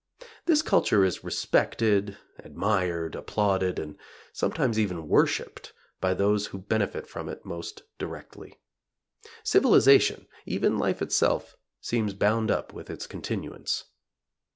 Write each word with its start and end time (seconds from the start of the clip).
This 0.47 0.63
culture 0.63 1.05
is 1.05 1.23
respected, 1.23 2.17
admired, 2.39 3.13
applauded, 3.13 3.77
and 3.77 3.99
sometimes 4.33 4.79
even 4.79 5.07
worshipped 5.07 5.73
by 5.99 6.15
those 6.15 6.47
who 6.47 6.57
benefit 6.57 7.05
from 7.05 7.29
it 7.29 7.45
most 7.45 7.83
directly. 7.99 8.59
Civilization 9.43 10.25
even 10.43 10.79
life 10.79 11.03
itself 11.03 11.55
seems 11.81 12.15
bound 12.15 12.49
up 12.49 12.73
with 12.73 12.89
its 12.89 13.05
continuance. 13.05 13.83